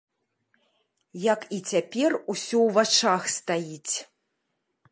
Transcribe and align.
Як 1.33 1.41
і 1.57 1.59
цяпер 1.75 2.11
усё 2.33 2.57
ў 2.63 2.69
вачах 2.79 3.21
стаіць. 3.37 3.95